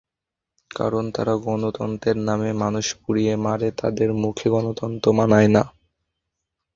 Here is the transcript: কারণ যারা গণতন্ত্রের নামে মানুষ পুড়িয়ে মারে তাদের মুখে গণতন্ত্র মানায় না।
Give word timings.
কারণ 0.71 1.03
যারা 1.15 1.33
গণতন্ত্রের 1.45 2.17
নামে 2.27 2.49
মানুষ 2.63 2.85
পুড়িয়ে 3.01 3.33
মারে 3.45 3.69
তাদের 3.81 4.09
মুখে 4.21 4.47
গণতন্ত্র 4.55 5.07
মানায় 5.19 5.49
না। 5.55 5.63